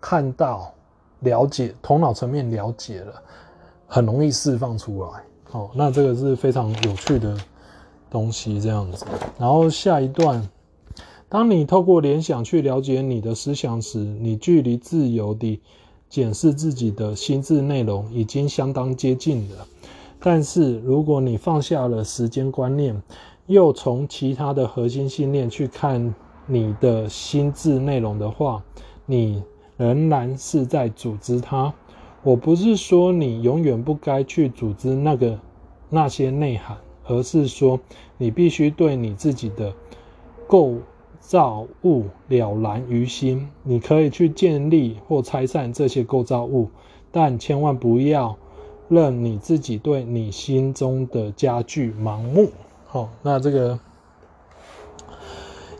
[0.00, 0.72] 看到、
[1.20, 3.12] 了解，头脑层面了解了，
[3.92, 5.08] 很容易释放出来。
[5.50, 7.36] 哦，那这个是非常有趣的
[8.08, 9.04] 东西这样子。
[9.38, 10.48] 然后下一段，
[11.28, 15.60] 当你透过联想去了解你的思想时，你距离自由地
[16.08, 19.66] 检视自己的心智内容已经相当接近了。
[20.18, 23.02] 但是，如果你放下了时间观念，
[23.46, 26.14] 又从其他的核心信念去看
[26.46, 28.62] 你的心智内容的话，
[29.04, 29.42] 你
[29.76, 31.74] 仍然是在组织它。
[32.22, 35.38] 我不是说你永远不该去组织那个
[35.90, 37.80] 那些内涵，而是说
[38.18, 39.72] 你必须对你自己的
[40.46, 40.76] 构
[41.20, 43.48] 造物了然于心。
[43.62, 46.70] 你可以去建立或拆散这些构造物，
[47.10, 48.36] 但千万不要。
[48.88, 52.50] 让你自己对你心中的家具盲目。
[52.86, 53.78] 好，那这个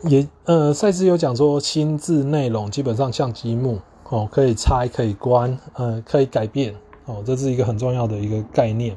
[0.04, 3.80] 也呃，赛斯有讲说，心智内容基本上像积木，
[4.12, 6.74] 哦，可以拆，可以关，呃，可以改变，
[7.06, 8.94] 哦，这是一个很重要的一个概念。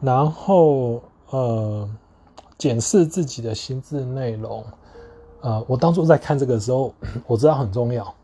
[0.00, 1.86] 然后呃，
[2.56, 4.64] 检视自己的心智内容，
[5.42, 6.94] 呃，我当初在看这个时候，
[7.26, 8.14] 我知道很重要，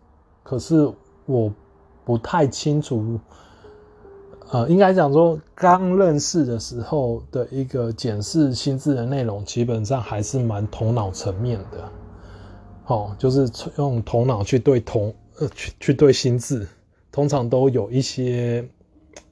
[0.43, 0.91] 可是
[1.27, 1.53] 我
[2.07, 3.21] 不太清楚。
[4.51, 11.85] 呃，应该讲说，刚认识的时候的一个检视心智的内容，基本上还是蛮头脑层面的，
[12.87, 16.67] 哦，就是用头脑去对头，呃，去去对心智，
[17.11, 18.69] 通常都有一些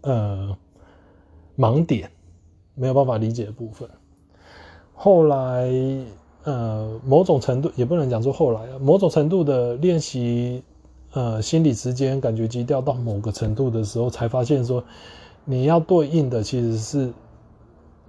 [0.02, 0.56] 呃
[1.56, 2.10] 盲点，
[2.74, 3.88] 没有办法理解的部分。
[4.94, 5.70] 后来，
[6.44, 10.62] 呃，某种程度也不能讲说后来，某种程度的练习。
[11.12, 14.84] 呃，心理时间感觉基调到某个程度的时候，才发现说，
[15.46, 17.10] 你要对应的其实是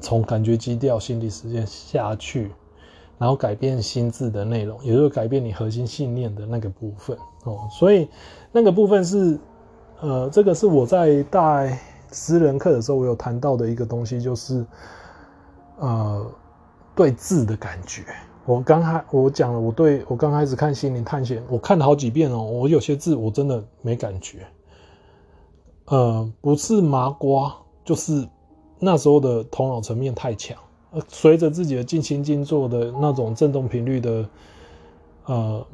[0.02, 2.52] 从感觉基调、心理时间下去，
[3.18, 7.68] 然后改变心智的内容，也就是改变你核心信念的那个部分哦。
[7.72, 8.08] 所以
[8.52, 9.40] 那个部分是，
[10.02, 11.80] 呃，这个是我在带
[12.12, 14.66] 私人课的时候，我有谈到的一个东西，就是
[15.78, 16.26] 呃，
[16.96, 18.04] 对字的感觉。
[18.46, 22.42] 我刚开我讲了，我对我刚开始看心灵探险，我看了好几遍哦。
[22.42, 24.48] 我有些字我真的没感觉，
[25.88, 28.26] 呃，不是麻瓜，就是
[28.80, 30.58] 那时候的头脑层面太强。
[30.92, 34.30] 呃，随着自己的静心静坐的那种振动频率的
[35.26, 35.68] 呃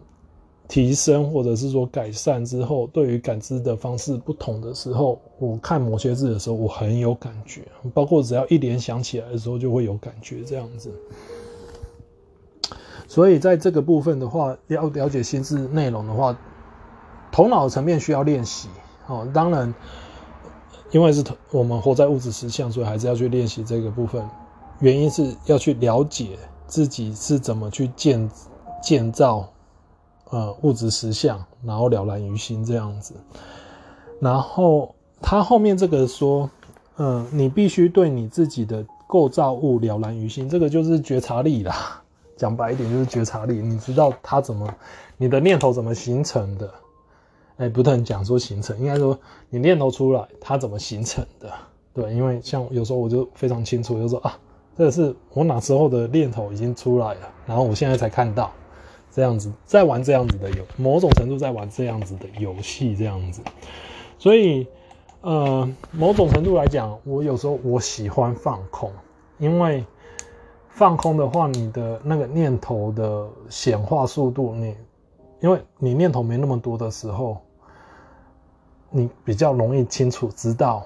[0.67, 7.61] 提升，或者是说改善之后，对于感知的方式不同的时候，我看某些字的时候，我很有感觉，
[7.93, 10.91] 包括只要一联想起来的时候，就会有感觉这样子。
[13.07, 16.35] 所以在这个部分的话，要了解心智内容的话，
[17.31, 18.69] 头脑层面需要练习
[19.07, 19.27] 哦。
[19.33, 19.71] 当然，
[20.91, 24.27] 因为是我们活在物质实相，所以还是要去练习这个部分。
[24.79, 28.29] 原因是要去了解自己是怎么去建
[28.81, 29.47] 建造
[30.33, 33.13] 呃物质实相，然后了然于心这样子。
[34.19, 36.49] 然后他后面这个说，
[36.97, 42.01] 嗯、呃，你必须对你自己的构造物了然于心，这个就是觉察力啦。
[42.35, 44.67] 讲白一点就是觉察力，你知道它怎么，
[45.17, 46.67] 你的念头怎么形成的？
[47.57, 49.17] 哎、不能讲说形成，应该说
[49.51, 51.51] 你念头出来，它怎么形成的？
[51.93, 54.35] 对，因为像有时候我就非常清楚，就说啊，
[54.75, 58.51] 这是我哪时候的念头已经出来了，然后我现在才看到，
[59.13, 63.41] 这样子在玩这样子的游，某种程度在玩这样子的游戏，这样子。
[64.17, 64.67] 所以，
[65.21, 68.91] 呃，某种程度来讲，我有时候我喜欢放空，
[69.37, 69.85] 因为。
[70.75, 74.75] 放空的话，你的那个念头的显化速度，你
[75.39, 77.37] 因为你念头没那么多的时候，
[78.89, 80.83] 你比较容易清楚知道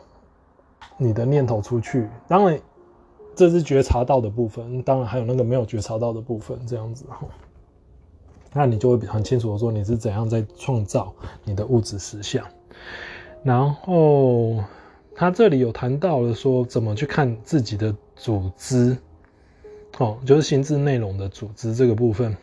[0.97, 2.09] 你的念头出去。
[2.27, 2.59] 当然，
[3.33, 7.05] 这是觉察到的部分，当然还有那个没有觉察到的部分，这样子。
[8.53, 12.45] 那你就会很清楚的说，你是怎样在创造你的物质实相。
[13.43, 14.63] 然后
[15.15, 18.97] 他这里有谈到了说，怎么去看自己的组织。
[19.99, 22.38] 哦，就是心智内容的组织这个部分，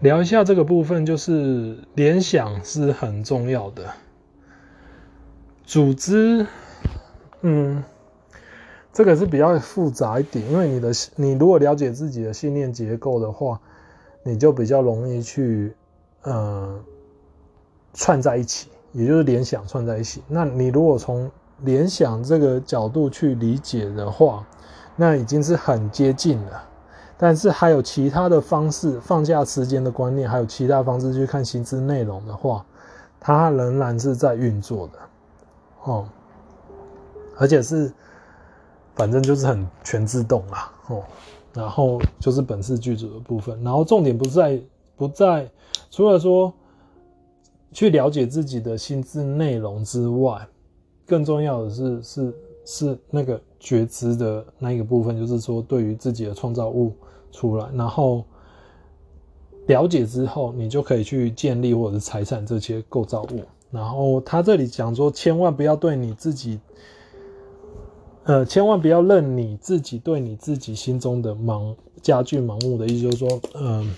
[0.00, 3.92] 聊一下这个部分，就是联想是很重要的。
[5.64, 6.44] 组织，
[7.42, 7.84] 嗯，
[8.92, 13.60] 这个是比较复杂一点，因为你的你如果了解自己的信念结构的话，
[14.24, 15.76] 你就比较容易去
[16.22, 16.76] 呃
[17.92, 20.24] 串在一起，也就是联想串在一起。
[20.26, 24.44] 那你如果从联想这个角度去理解的话，
[24.96, 26.64] 那已经是很接近了，
[27.16, 32.64] 但是还有其他的方式，放下时间的观念，还有其他方式去看心智内容的话，
[33.20, 34.98] 它仍然是在运作的，
[35.84, 36.08] 哦，
[37.36, 37.92] 而且是
[38.94, 41.02] 反正就是很全自动啦，哦，
[41.54, 44.60] 然后就是本次剧组的部分，然后重点不在
[44.96, 45.48] 不在，
[45.90, 46.52] 除了说
[47.72, 50.46] 去了解自己的心智内容之外，
[51.06, 52.34] 更重要的是是。
[52.66, 56.94] 是那个觉知的那一个部分，就是说对于自己的创造物
[57.30, 58.24] 出来，然后
[59.66, 63.42] 了解之后，你就可以去建立或者是财产这些构造物。
[63.70, 66.58] 然后他这里讲说，千万不要对你自己，
[68.24, 73.94] 呃，千万不要任你自己对你自己心中的盲加剧盲目的意思，就是说，嗯、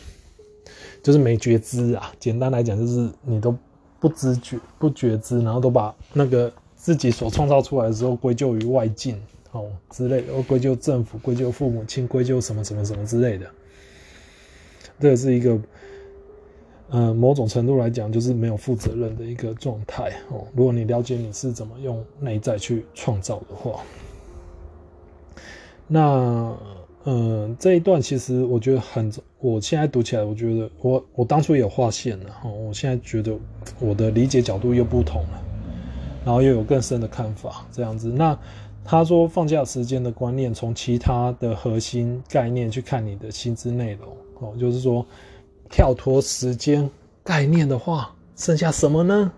[1.02, 2.12] 就是没觉知啊。
[2.18, 3.56] 简单来讲，就是你都
[4.00, 9.20] 不知觉、不觉知，然后都把那个自己所创造出来的时候归咎于外境
[9.52, 13.46] 哦之类的，或归咎政府、归咎父母亲、归咎什么什么什么之类的。
[15.00, 15.58] 这是一个。
[16.88, 20.46] 呃，某种程度来讲，就是没有负责任的一个状态哦。
[20.54, 23.80] 如果你了解你是怎么用内在去创造的话，
[25.86, 26.52] 那
[27.04, 33.36] 呃这一段其实我觉得很，我现在读起来，我觉得我我当初也有划线了哈，我现在觉得
[33.80, 35.42] 我的理解角度又不同了，
[36.24, 38.08] 然后又有更深的看法这样子。
[38.08, 38.38] 那
[38.84, 44.08] 他说放假时间的观念，从其他的核心概念去看你的心智内容
[44.40, 45.04] 哦，就是说。
[45.68, 46.88] 跳脱时间
[47.24, 49.32] 概念的话，剩下什么呢？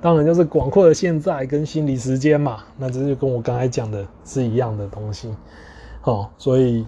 [0.00, 2.62] 当然就是广阔的现在跟心理时间嘛。
[2.76, 5.28] 那这就跟我刚才讲的是一样的东西，
[6.08, 6.86] 哦，所以，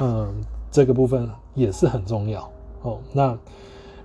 [0.00, 0.34] 嗯，
[0.70, 2.50] 这个部分也是很重要
[2.82, 2.98] 哦。
[3.12, 3.38] 那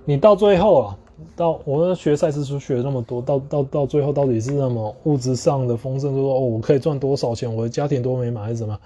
[0.04, 0.98] 你到最后啊，
[1.34, 8.78] 到我们学赛斯书学那么多，到到到最后到底是什么物质上的丰盛，就说哦，我可以赚多少钱，我的家庭多美满，还是什么？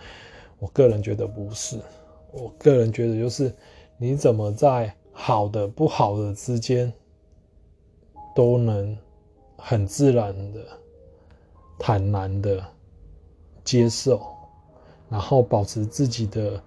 [0.59, 1.79] 我个人觉得不是，
[2.33, 3.55] 我个人觉得就是。
[3.99, 6.93] 你怎么在好的不好的之间
[8.35, 8.95] 都能
[9.57, 10.61] 很自然的、
[11.79, 12.63] 坦然的
[13.65, 14.21] 接受，
[15.09, 16.63] 然后保持自己的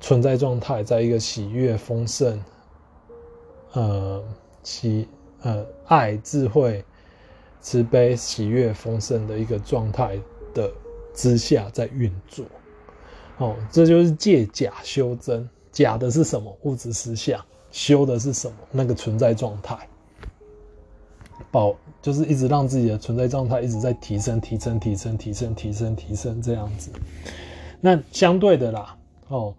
[0.00, 2.42] 存在状态，在一个喜悦、丰盛、
[3.72, 4.22] 呃
[4.62, 5.08] 喜
[5.42, 6.84] 呃爱、智慧、
[7.60, 10.18] 慈悲、喜悦、丰盛的一个状态
[10.54, 10.70] 的
[11.14, 12.44] 之下在运作，
[13.38, 15.48] 哦，这就是借假修真。
[15.70, 16.56] 假的是什么？
[16.62, 17.40] 物质实相。
[17.70, 18.56] 修的是什么？
[18.70, 19.88] 那个存在状态。
[21.50, 26.90] 保就是一直让自己的存在状态一直在提升、提升、提升、提升、提升、提升这样子。
[27.84, 29.52] 那相对的啦，哦，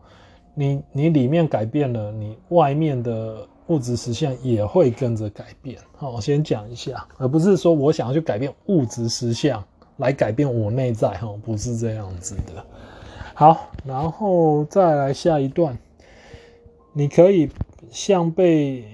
[0.56, 5.78] 你你里面改变了，你外面的物质实相也会跟着改变。
[5.98, 9.62] 好，我先讲一下，而不是说我想要去改变物质实相
[9.98, 12.66] 来改变我内在，哈，不是这样子的。
[13.34, 15.78] 好，然后再来下一段。
[16.94, 17.50] 你可以
[17.92, 18.86] 像被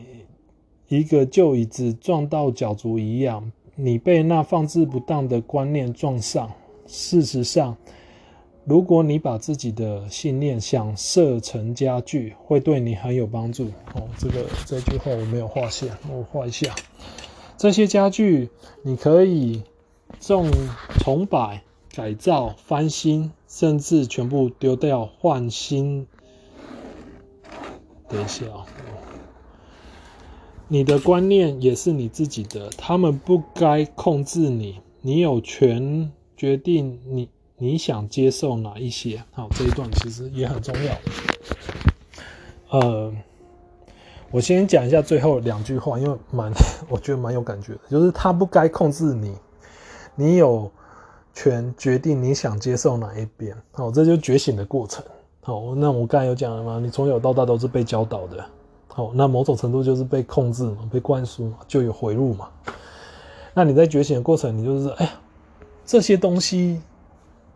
[0.88, 6.49] 一个旧椅子撞到脚足一样，你被那放置不当的观念撞上。
[6.88, 7.77] 事实上，
[8.66, 13.66] 如果你把自己的信念想设成家具，会对你很有帮助。
[13.93, 16.76] 哦，这个这句话我没有画线，我画一下。
[17.57, 18.49] 这些家具
[18.84, 19.64] 你可以
[20.20, 20.51] 重
[20.99, 26.05] 重摆、改造、翻新，甚至全部丢掉换新。
[28.07, 28.66] 等一下啊，
[30.68, 37.30] 你的观念也是你自己的，他们不该控制你，你有权决定你
[37.60, 39.22] 你想接受哪一些。
[39.34, 40.95] 好，这一段其实也很重要。
[42.72, 43.14] 呃，
[44.32, 46.51] 我先讲一下最后两句话，因为蛮
[46.89, 49.36] 我觉得蛮有感觉的，就是他不该控制你，
[50.16, 50.72] 你有
[51.34, 53.55] 权决定你想接受哪一边。
[53.72, 55.03] 好，这就是觉醒的过程。
[55.41, 56.80] 好，那我刚才有讲了吗？
[56.82, 58.45] 你从小到大都是被教导的，
[58.88, 62.49] 好，那某种程度就是被控制嘛，被灌输嘛，就有回路嘛。
[63.53, 65.12] 那你在觉醒的过程，你就是哎呀，
[65.86, 66.80] 这些东西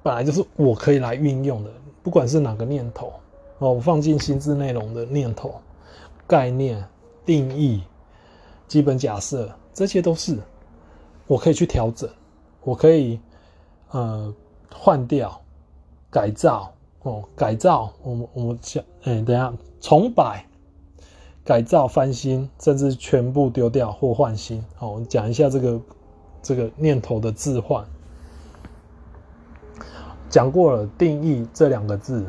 [0.03, 1.71] 本来就是我可以来运用的，
[2.03, 3.11] 不管是哪个念头
[3.57, 5.55] 哦，我放进心智内容的念头、
[6.27, 6.85] 概念、
[7.25, 7.81] 定义、
[8.67, 10.37] 基本假设，这些都是
[11.25, 12.09] 我可以去调整，
[12.63, 13.19] 我可以
[13.89, 14.31] 呃
[14.71, 15.41] 换掉、
[16.11, 16.69] 改造。
[17.05, 20.45] 哦，改造，我们我们讲，哎，等一下，重摆、
[21.43, 24.63] 改造、翻新，甚至全部丢掉或换新。
[24.75, 25.81] 好，我们讲一下这个
[26.41, 27.85] 这个念头的置换。
[30.33, 32.25] 讲过了，定义这两个字，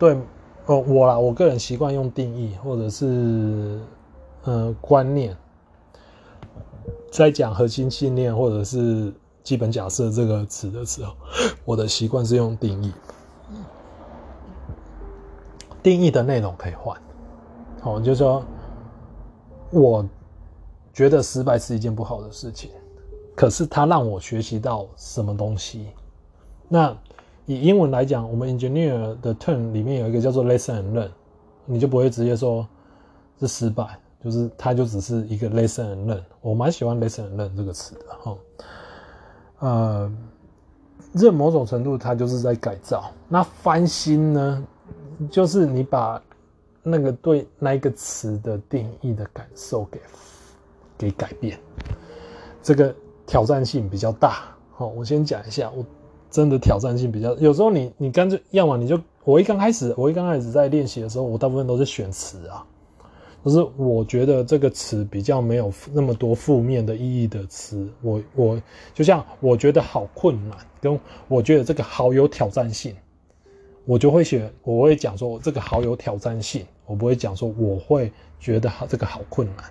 [0.00, 0.18] 对，
[0.64, 3.78] 哦，我啦，我个人习惯用定义或者是
[4.42, 5.36] 呃观念，
[7.12, 11.14] 在讲核心信念或者是基本假设这个词的时候，
[11.64, 12.92] 我的习惯是用定义。
[15.84, 17.00] 定义的内容可以换，
[17.84, 18.42] 哦，就是说，
[19.70, 20.04] 我
[20.92, 22.72] 觉得失败是一件不好的事情，
[23.36, 25.90] 可是它让我学习到什么东西？
[26.66, 26.92] 那
[27.46, 31.10] 以英文来讲，我们 engineer 的 term 里面有一个叫做 lesson and learn，
[31.64, 32.66] 你就不会直接说
[33.38, 36.22] 是失败，就是它就只是一个 lesson and learn。
[36.40, 38.38] 我蛮喜欢 lesson and learn 这个词的，哈，
[39.60, 40.12] 呃，
[41.14, 43.12] 这某种程度它就是在改造。
[43.28, 44.66] 那翻新呢，
[45.30, 46.20] 就是你把
[46.82, 50.00] 那个对那一个词的定义的感受给
[50.98, 51.58] 给改变，
[52.60, 52.92] 这个
[53.24, 54.42] 挑战性比较大。
[54.72, 55.84] 好，我先讲一下，我
[56.30, 62.64] 真的挑战性比较，有时候你你干脆要么你就我一刚开始我一刚开始在练习的时候，我大部分都是选词啊。
[63.44, 68.60] 就是我觉得这个词比较没有那么多负面的意义的词，我我
[68.92, 70.98] 就像我觉得好困难，跟
[71.28, 72.92] 我觉得这个好有挑战性，
[73.84, 79.64] 我就会选，我会讲说这个好有挑战性，我不会讲说我会觉得好这个好困难。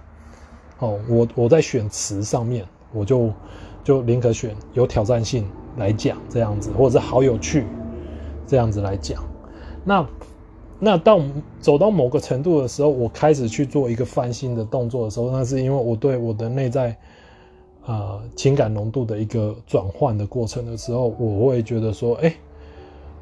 [0.80, 3.30] 哦，我我在选词上面，我就
[3.84, 5.45] 就宁可选有挑战性
[5.78, 7.65] 来讲这样子，或者是好有趣
[8.47, 9.23] 这样子来讲，
[9.84, 10.05] 那。
[10.78, 11.21] 那到
[11.61, 16.95] 走到某个程度的时候，我开始去做一个翻新的动作的时候，那是因为我对我的内在，
[17.86, 22.36] 呃，情感浓度的一个转换的过程的时候，我会觉得说，哎，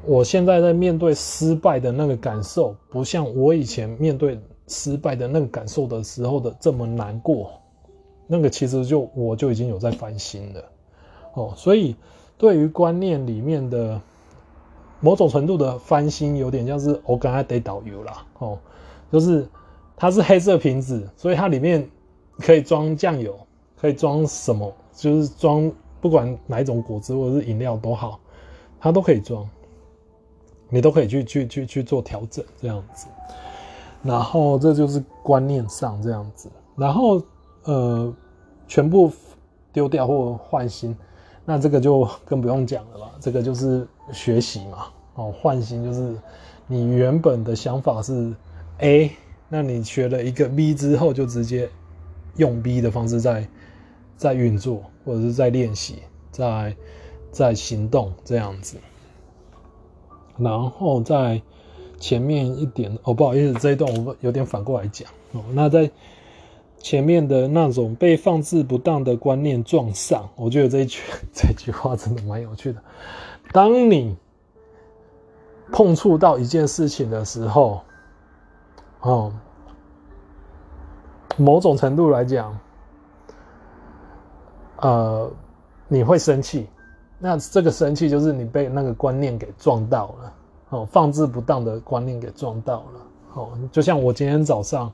[0.04, 4.36] 我现在在面对失败的那个感受，不像我以前面对
[4.66, 7.52] 失败的那个感受的时候的这么难过。
[8.26, 10.64] 那个其实就我就已经有在翻新了，
[11.34, 11.94] 哦，所以
[12.44, 13.98] 对于观念里面的。
[15.00, 18.58] 某种程度的翻新有点像是我刚才得导游啦，哦，
[19.12, 19.46] 就是
[19.94, 21.86] 它是黑色瓶子，所以它里面
[22.38, 23.38] 可以装酱油，
[23.78, 25.70] 可以装什么，就是装
[26.00, 28.18] 不管哪一种果汁或者是饮料都好，
[28.80, 29.46] 它都可以装，
[30.70, 33.06] 你都可以去去去去做调整这样子。
[34.02, 37.22] 然后这就是观念上这样子，然后
[37.64, 38.10] 呃，
[38.66, 39.12] 全部
[39.70, 40.96] 丢掉或换新。
[41.46, 46.16] 那这个就更不用讲了吧，这个就是学习嘛，哦，换新就是
[46.66, 48.34] 你原本的想法是
[48.78, 49.10] A，
[49.48, 51.68] 那你学了一个 B 之后，就直接
[52.36, 53.46] 用 B 的方式在
[54.16, 55.96] 在运作，或者是在练习，
[56.30, 56.74] 在
[57.30, 58.78] 在行动这样子。
[60.38, 61.42] 然后在
[62.00, 65.90] 前面一点，哦，不好意思，这一段我有点反过来讲哦，那在。
[66.84, 71.00] 前面的那种被放置不当的观念撞上，我觉得这一句
[71.32, 72.82] 这句话真的蛮有趣的。
[73.52, 74.14] 当你
[75.72, 77.80] 碰触到一件事情的时候，
[79.00, 79.32] 哦，
[81.38, 82.54] 某种程度来讲，
[84.80, 85.30] 呃，
[85.88, 86.68] 你会生气。
[87.18, 90.32] 那这个生气就是你被那个观念给撞到了，
[90.68, 93.00] 哦，放置不当的观念给撞到了。
[93.36, 94.92] 哦，就像我今天早上。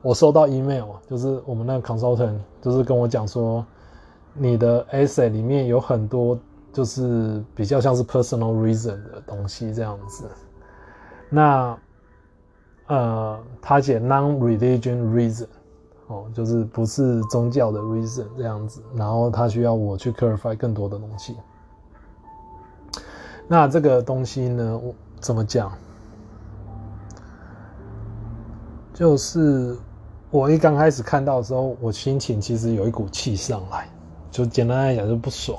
[0.00, 3.66] 我收到 email，就是我们那个 consultant，就是跟我讲说，
[4.32, 6.38] 你的 essay 里面有很多
[6.72, 10.24] 就是比较像是 personal reason 的东西这样子。
[11.28, 11.76] 那
[12.86, 15.48] 呃，他写 non-religion reason，
[16.06, 18.80] 哦，就是不是宗教的 reason 这样子。
[18.94, 21.36] 然后他需要我去 clarify 更多的东西。
[23.48, 25.72] 那这个东西呢，我怎么讲？
[28.94, 29.76] 就是。
[30.30, 33.88] 我一刚开始看到的时候，我心情其实有一股气上来，
[34.30, 35.58] 就简单来讲就不爽。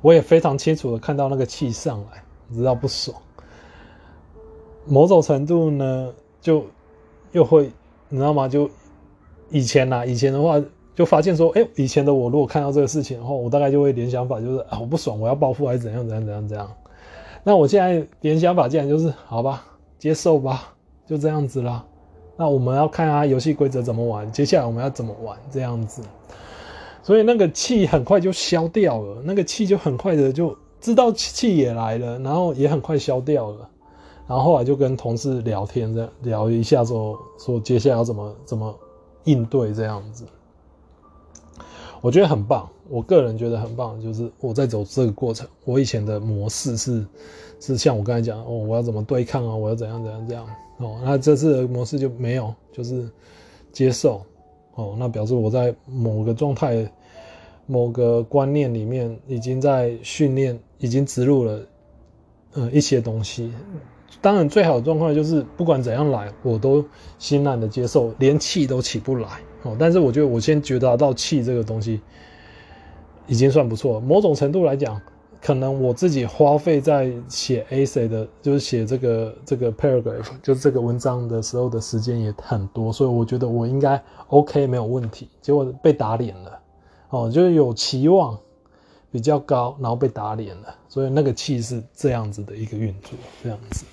[0.00, 3.14] 我也非常清楚的看到那个气上来，你知道不爽。
[4.86, 6.64] 某种程度呢，就
[7.32, 7.70] 又会，
[8.08, 8.48] 你知道吗？
[8.48, 8.70] 就
[9.50, 10.58] 以前呐，以前的话
[10.94, 16.74] 就发现说，哎，以前的我如果看到这个事情的话，我大概就会联想法就是啊，我不爽，我要报复还是怎样怎样怎样怎样。
[17.44, 19.62] 那我现在联想法竟然就是好吧，
[19.98, 20.74] 接受吧，
[21.06, 21.84] 就这样子啦。
[22.40, 26.00] 那我们要看啊，游戏规则怎么玩，接下来我们要怎么玩这样子，
[27.02, 33.68] 所以那个气很快就消掉了，那个气就很快的就知道气也来了，然后也很快消掉了，
[34.28, 38.72] 然后后来就跟同事聊天，这样聊一下之后，说接下来要怎么怎么
[39.24, 40.24] 应对这样子，
[42.00, 47.04] 我觉得很棒，我个人觉得很棒，就是我在走这个过程，我以前的模式是
[47.60, 50.46] 是像我刚才讲，哦，我要怎么对抗啊，我要怎样怎样这样。
[50.78, 53.10] 哦，那这次的模式就没有，就是
[53.72, 54.22] 接受。
[54.76, 56.88] 哦，那表示我在某个状态、
[57.66, 61.60] 某个观念里面已经在训练，已经植入了，
[62.52, 63.52] 呃，一些东西。
[64.20, 66.84] 当然，最好的状况就是不管怎样来，我都
[67.18, 69.28] 欣然的接受，连气都起不来。
[69.64, 72.00] 哦，但是我觉得我先觉察到气这个东西，
[73.26, 73.98] 已经算不错。
[73.98, 75.00] 某种程度来讲。
[75.40, 85.28] 可能我自己花费在写 essay 的，就是写这个这个 paragraph， 就是这个文章的时候的时间也很多，所以我觉得我应该 OK 没有问题。
[85.40, 86.58] 结果被打脸了，
[87.10, 88.36] 哦，就是有期望
[89.12, 93.12] 比较高，然后被打脸了，所以那个气是这样子的一个运作，
[93.42, 93.84] 这样子。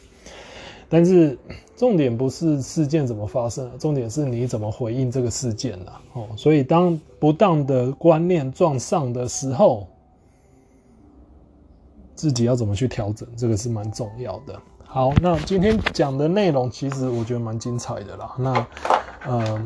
[0.89, 1.37] 但是
[1.75, 9.87] 重点不是事件怎么发生，重点是你怎么回应这个事件了，哦，所以当不当的观念撞上的时候。
[12.25, 14.59] 自己要怎么去调整，这个是蛮重要的。
[14.83, 18.33] 好，那今天讲的内容其实我觉得蛮精彩的啦。
[18.39, 18.67] 那
[19.27, 19.63] 呃，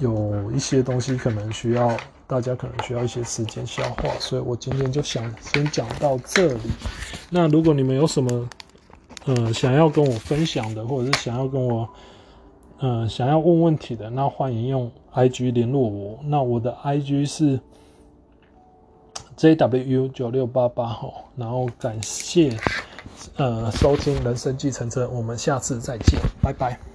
[0.00, 1.96] 有一些东西可能需要
[2.26, 6.70] 大家可能需要一些时间消化，所以我今天就想先讲到这里。
[7.30, 8.48] 那如果你们有什么
[9.26, 11.88] 呃想要跟我分享的，或者是想要跟我
[12.80, 16.18] 呃想要问问题的，那欢迎用 IG 联络我。
[16.24, 17.60] 那我的 IG 是
[19.36, 22.56] JW 九六八八号，然后感谢。
[23.36, 26.91] 呃，收听人生计程车，我们下次再见，拜拜。